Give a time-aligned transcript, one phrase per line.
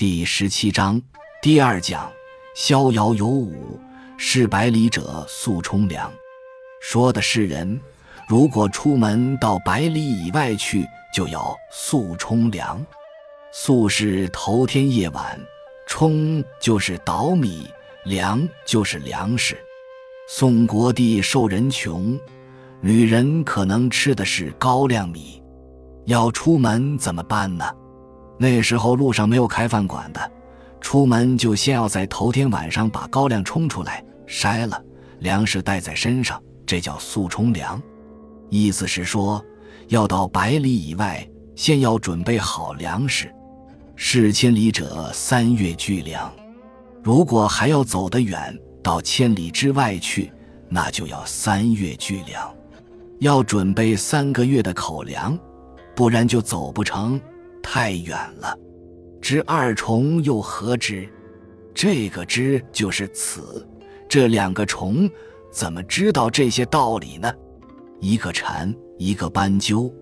[0.00, 0.98] 第十七章
[1.42, 2.10] 第二讲：
[2.54, 3.78] 逍遥有五，
[4.16, 6.10] 是百里者速冲凉。
[6.80, 7.78] 说的是人，
[8.26, 12.82] 如果出门到百里以外去，就要速冲凉。
[13.52, 15.38] 速是头天夜晚，
[15.86, 17.68] 冲就是捣米，
[18.06, 19.54] 粮就是粮食。
[20.30, 22.18] 宋国地受人穷，
[22.80, 25.42] 女人可能吃的是高粱米。
[26.06, 27.70] 要出门怎么办呢？
[28.42, 30.32] 那时候路上没有开饭馆的，
[30.80, 34.82] 出门就先要在头天晚上把高粱冲出来筛了，
[35.18, 37.80] 粮食带在身上，这叫速冲粮。
[38.48, 39.44] 意思是说，
[39.88, 43.30] 要到百里以外，先要准备好粮食。
[43.94, 46.32] 是千里者三月聚粮，
[47.02, 50.32] 如果还要走得远，到千里之外去，
[50.70, 52.50] 那就要三月聚粮，
[53.18, 55.38] 要准备三个月的口粮。
[55.94, 57.20] 不然就走不成，
[57.62, 58.56] 太远了。
[59.20, 61.08] 知二重又何知？
[61.74, 63.66] 这个知就是此。
[64.08, 65.08] 这两个虫
[65.52, 67.32] 怎么知道这些道理呢？
[68.00, 69.92] 一个蝉，一个斑鸠，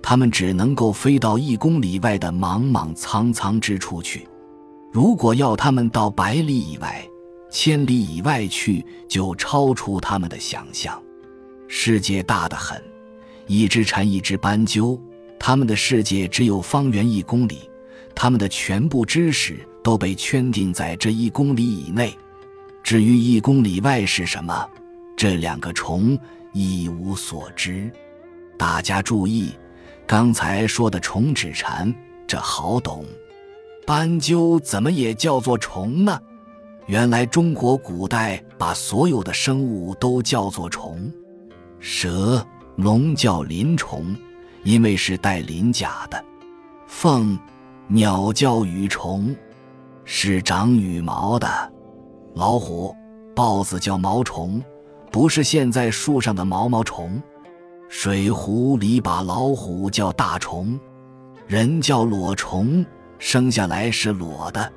[0.00, 4.26] 它们只能够飞到一公里外的莽莽苍苍之处去。
[4.92, 7.06] 如果要它们到百里以外、
[7.50, 11.02] 千里以外去，就超出它们的想象。
[11.66, 12.82] 世界大得很，
[13.46, 14.98] 一只蝉，一只斑鸠。
[15.38, 17.70] 他们的世界只有方圆一公里，
[18.14, 22.12] 他们的全部知识都被圈定在这一公里以内。
[22.82, 24.68] 至于一公里外是什么，
[25.16, 26.18] 这两个虫
[26.52, 27.90] 一无所知。
[28.56, 29.52] 大家注意，
[30.06, 31.94] 刚才说的虫指蝉，
[32.26, 33.04] 这好懂。
[33.86, 36.20] 斑鸠怎么也叫做虫呢？
[36.86, 41.12] 原来中国古代把所有的生物都叫做虫，
[41.78, 42.44] 蛇、
[42.76, 44.16] 龙叫鳞虫。
[44.64, 46.22] 因为是带鳞甲的，
[46.86, 47.38] 凤
[47.86, 49.34] 鸟叫羽虫，
[50.04, 51.46] 是长羽毛的；
[52.34, 52.94] 老虎、
[53.34, 54.62] 豹子叫毛虫，
[55.10, 57.20] 不是现在树上的毛毛虫；
[57.88, 60.78] 水壶里把老虎叫大虫，
[61.46, 62.84] 人叫裸虫，
[63.18, 64.72] 生下来是裸的。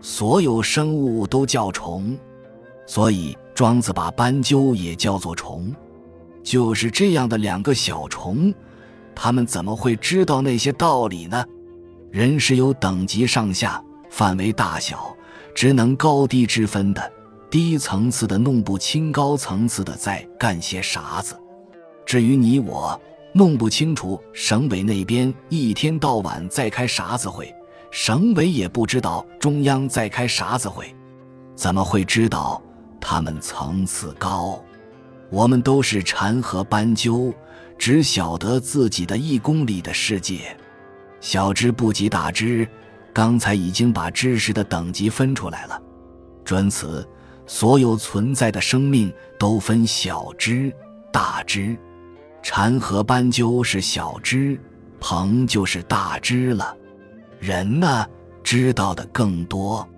[0.00, 2.16] 所有生物都叫虫，
[2.86, 5.74] 所以庄子把斑鸠也叫做虫。
[6.42, 8.54] 就是这样的两个小虫。
[9.16, 11.44] 他们怎么会知道那些道理呢？
[12.10, 15.16] 人是有等级上下、范围大小、
[15.54, 17.12] 职能高低之分的。
[17.48, 21.34] 低层次的弄不清，高层次的在干些啥子。
[22.04, 23.00] 至于你我，
[23.32, 27.52] 弄不清楚省委那边一天到晚在开啥子会，
[27.90, 30.94] 省委也不知道中央在开啥子会，
[31.54, 32.60] 怎么会知道
[33.00, 34.62] 他们层次高？
[35.30, 37.32] 我们都是蝉和斑鸠。
[37.78, 40.56] 只晓得自己的一公里的世界，
[41.20, 42.68] 小知不及大知。
[43.12, 45.80] 刚才已经把知识的等级分出来了。
[46.44, 47.06] 准此，
[47.46, 50.70] 所有存在的生命都分小知、
[51.10, 51.76] 大知。
[52.42, 54.60] 蝉和斑鸠是小知，
[55.00, 56.76] 鹏就是大知了。
[57.40, 58.06] 人呢，
[58.42, 59.88] 知道的更多。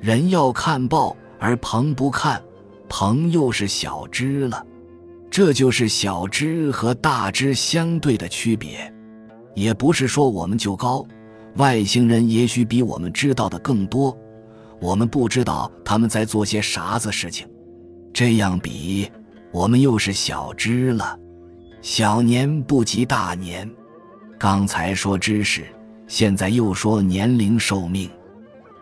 [0.00, 2.42] 人要看报，而鹏不看，
[2.88, 4.66] 鹏又是小知了。
[5.30, 8.92] 这就是小知和大知相对的区别，
[9.54, 11.04] 也不是说我们就高，
[11.56, 14.16] 外星人也许比我们知道的更多，
[14.80, 17.46] 我们不知道他们在做些啥子事情。
[18.12, 19.10] 这样比，
[19.52, 21.18] 我们又是小知了。
[21.82, 23.70] 小年不及大年，
[24.38, 25.66] 刚才说知识，
[26.06, 28.10] 现在又说年龄寿命。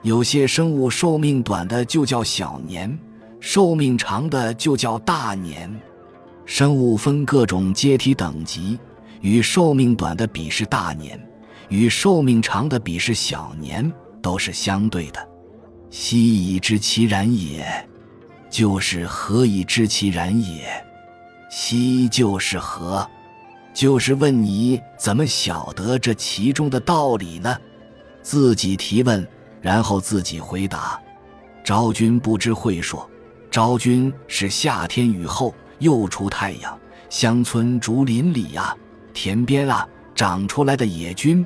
[0.03, 2.97] 有些生物寿命短的就叫小年，
[3.41, 5.69] 寿命长的就叫大年。
[6.47, 8.79] 生物分各种阶梯等级，
[9.21, 11.19] 与寿命短的比是大年，
[11.69, 13.91] 与寿命长的比是小年，
[14.21, 15.29] 都是相对的。
[15.91, 17.67] 昔已知其然也，
[18.51, 20.67] 就是何以知其然也？
[21.51, 23.09] 昔就是何？
[23.73, 27.57] 就是问你怎么晓得这其中的道理呢？
[28.23, 29.27] 自己提问，
[29.61, 31.01] 然后自己回答。
[31.65, 33.09] 昭君不知会说，
[33.51, 35.55] 昭君是夏天雨后。
[35.79, 36.79] 又出太阳，
[37.09, 38.77] 乡村竹林里呀，
[39.13, 41.45] 田边啊，长出来的野菌。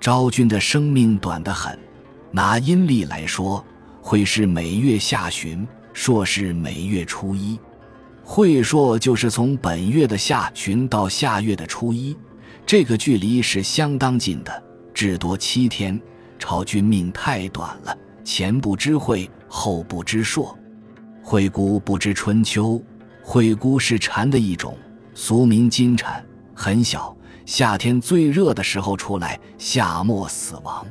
[0.00, 1.78] 昭君的生命短得很，
[2.30, 3.64] 拿阴历来说，
[4.00, 7.58] 会是每月下旬，朔是每月初一。
[8.22, 12.16] 会朔就是从本月的下旬到下月的初一，
[12.66, 14.62] 这个距离是相当近的，
[14.94, 16.00] 至多七天。
[16.38, 20.56] 朝君命太短了，前不知会，后不知朔，
[21.20, 22.80] 惠姑不知春秋。
[23.30, 24.74] 惠姑是蝉的一种，
[25.12, 27.14] 俗名金蝉，很小，
[27.44, 30.82] 夏天最热的时候出来，夏末死亡。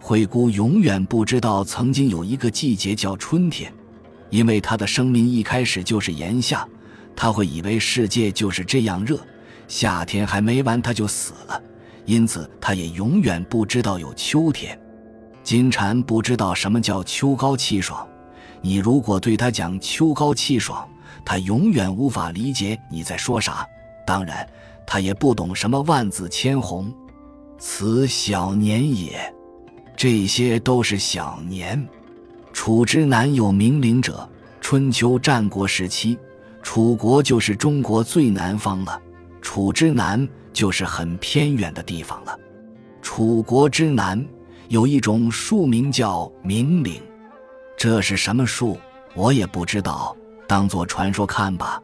[0.00, 3.70] 惠姑永远不知道曾经有一个季节叫春天，
[4.30, 6.66] 因为她的生命一开始就是炎夏，
[7.14, 9.20] 她会以为世界就是这样热，
[9.68, 11.62] 夏天还没完她就死了，
[12.06, 14.80] 因此她也永远不知道有秋天。
[15.42, 18.08] 金蝉不知道什么叫秋高气爽，
[18.62, 20.88] 你如果对他讲秋高气爽，
[21.24, 23.66] 他永远无法理解你在说啥。
[24.06, 24.48] 当然，
[24.86, 26.92] 他也不懂什么万紫千红。
[27.58, 29.34] 此小年也，
[29.96, 31.86] 这些都是小年。
[32.52, 34.28] 楚之南有名陵者，
[34.60, 36.18] 春秋战国时期，
[36.62, 39.00] 楚国就是中国最南方了，
[39.40, 42.38] 楚之南就是很偏远的地方了。
[43.02, 44.26] 楚国之南。
[44.68, 47.00] 有一种树名叫明岭，
[47.74, 48.76] 这是什么树？
[49.14, 50.14] 我也不知道，
[50.48, 51.80] 当做传说看吧。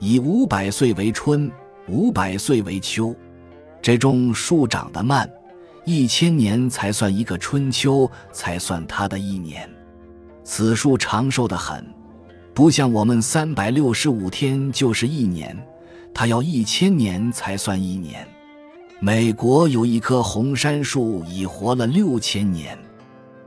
[0.00, 1.50] 以五百岁为春，
[1.88, 3.14] 五百岁为秋。
[3.80, 5.30] 这种树长得慢，
[5.84, 9.68] 一千年才算一个春秋，才算它的一年。
[10.44, 11.86] 此树长寿的很，
[12.52, 15.56] 不像我们三百六十五天就是一年，
[16.12, 18.26] 它要一千年才算一年。
[19.00, 22.76] 美国有一棵红杉树，已活了六千年。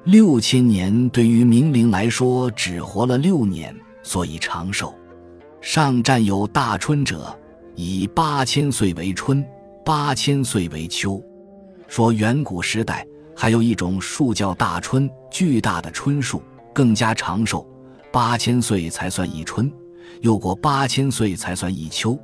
[0.06, 3.75] 六千年对于明灵来说，只活了六年，
[4.06, 4.94] 所以长寿。
[5.60, 7.36] 上占有大春者，
[7.74, 9.44] 以八千岁为春，
[9.84, 11.22] 八千岁为秋。
[11.88, 13.06] 说远古时代
[13.36, 16.42] 还有一种树叫大春，巨大的春树，
[16.72, 17.68] 更加长寿，
[18.12, 19.72] 八千岁才算一春，
[20.22, 22.18] 又过八千岁才算一秋。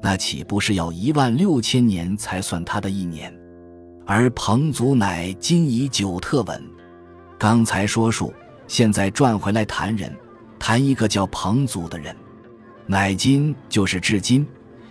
[0.00, 3.34] 那岂不是要一万六千年才算它的一年？
[4.06, 6.62] 而彭祖乃今以久特稳。
[7.38, 8.32] 刚才说树，
[8.68, 10.14] 现在转回来谈人，
[10.66, 12.16] 谈一个叫彭祖的人。
[12.86, 14.46] 乃今就是至今，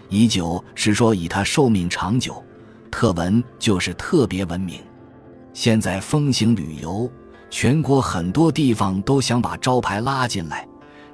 [0.07, 2.43] 以久是说以他寿命长久，
[2.91, 4.79] 特文就是特别文明。
[5.51, 7.09] 现在风行旅游，
[7.49, 10.67] 全国很多地方都想把招牌拉进来。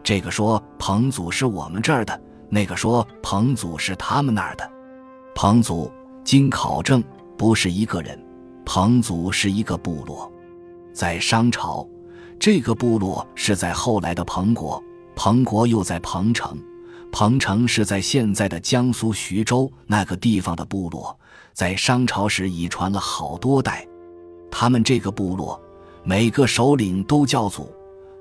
[0.04, 2.22] 这个说彭祖是我们这儿的。
[2.50, 4.70] 那个说彭祖是他们那儿的，
[5.34, 5.90] 彭祖
[6.22, 7.02] 经考证
[7.38, 8.22] 不是一个人，
[8.66, 10.30] 彭祖是一个部落，
[10.92, 11.88] 在商朝，
[12.40, 14.82] 这个部落是在后来的彭国，
[15.14, 16.58] 彭国又在彭城，
[17.12, 21.18] 彭城是在现在的江苏徐州那个地方的部落，
[21.54, 23.86] 在商朝时已传了好多代，
[24.50, 25.62] 他们这个部落
[26.04, 27.70] 每个首领都叫祖，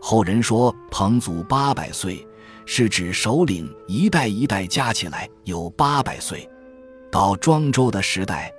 [0.01, 2.25] 后人说彭祖八百岁。
[2.71, 6.47] 是指首领一代一代加起来有八百岁，
[7.11, 8.53] 到庄周的时代，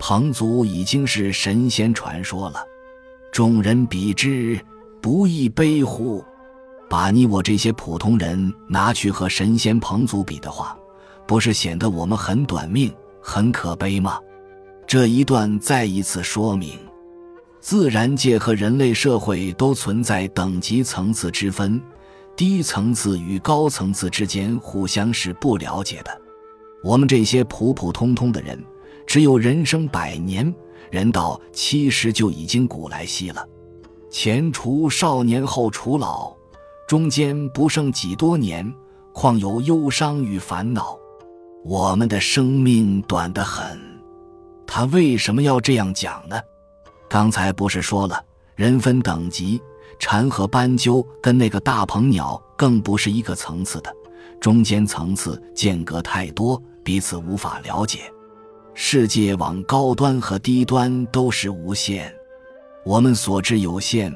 [0.00, 2.60] 彭祖已经是神仙传说了。
[3.30, 4.58] 众人比之，
[5.02, 6.24] 不亦悲乎？
[6.88, 10.78] 把你我这些普通人拿去和神仙彭祖比的话，
[11.26, 14.20] 不是显得我们很短命、很可悲吗？
[14.86, 16.78] 这一段再一次说明，
[17.60, 21.82] 自然界和人类社会都存在等级层次之分。
[22.36, 26.16] 低层次与高层次之间互相是不了解的，
[26.84, 28.56] 我们这些普普通通的人，
[29.04, 30.54] 只有人生百年，
[30.92, 33.44] 人到七十就已经古来稀了。
[34.12, 36.36] 前除少年，后除老，
[36.86, 38.70] 中间不剩几多年，
[39.14, 40.98] 况有忧伤与烦恼？
[41.64, 43.80] 我们的生命短得很。
[44.66, 46.38] 他为什么要这样讲呢？
[47.08, 48.22] 刚才不是说了，
[48.54, 49.58] 人分等级。
[49.98, 53.90] 蝉和斑鸠跟那个大鹏鸟更不是一个层次的，
[54.38, 58.00] 中间层次间隔太多，彼此无法了解。
[58.74, 62.12] 世界往高端和低端都是无限，
[62.84, 64.12] 我们所知有限，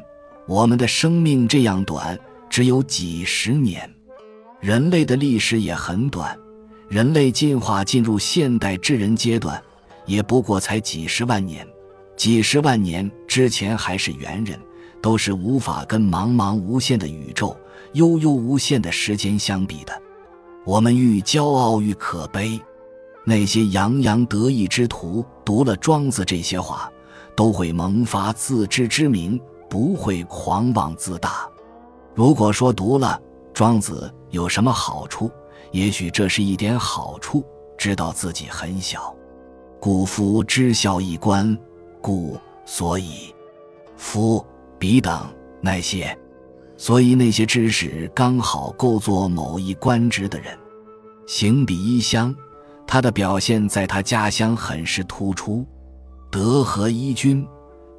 [0.46, 2.18] 我们的生命这样短，
[2.50, 3.88] 只有几十年。
[4.60, 6.36] 人类的历史也很短，
[6.88, 9.62] 人类进化进入现代智人阶段，
[10.04, 11.66] 也不过才几十万年，
[12.16, 14.58] 几十万年之前还是猿人。
[15.02, 17.56] 都是无法跟茫茫无限的宇宙、
[17.92, 19.92] 悠悠无限的时间相比的。
[20.64, 22.60] 我们愈骄傲愈可悲。
[23.24, 26.90] 那些洋洋得意之徒读了庄子这些话，
[27.36, 31.48] 都会萌发自知之明，不会狂妄自大。
[32.14, 33.20] 如果说读了
[33.52, 35.30] 庄子有什么好处，
[35.70, 37.44] 也许这是一点好处，
[37.78, 39.14] 知道自己很小。
[39.78, 41.56] 故夫知孝一官，
[42.00, 43.32] 故所以
[43.96, 44.44] 夫。
[44.78, 45.26] 彼等
[45.62, 46.14] 那些，
[46.76, 50.54] 所以那些知识刚好够做某一官职的人。
[51.26, 52.36] 行比衣乡，
[52.86, 55.64] 他的表现在他家乡很是突出。
[56.30, 57.46] 德和一君，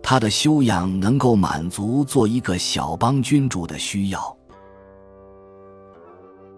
[0.03, 4.37] 他的修养能够满足做一个小邦君主的需要。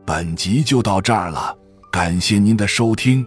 [0.05, 1.55] 本集就到这儿了，
[1.91, 3.25] 感谢您的收听，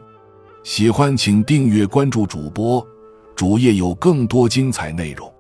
[0.65, 2.87] 喜欢请订阅关注主播，
[3.35, 5.32] 主页有更多精彩内容。